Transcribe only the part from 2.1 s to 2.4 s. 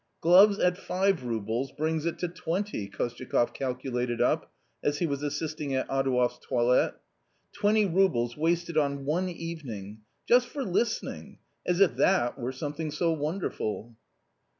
to